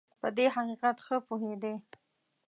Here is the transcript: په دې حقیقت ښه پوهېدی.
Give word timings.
په 0.21 0.27
دې 0.37 0.45
حقیقت 0.55 0.97
ښه 1.05 1.17
پوهېدی. 1.27 1.75